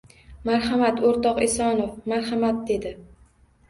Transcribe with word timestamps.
—Marhamat, 0.49 1.03
o‘rtoq 1.11 1.43
Esonov, 1.51 1.95
marhamat!— 2.11 2.63
dedi. 2.75 2.99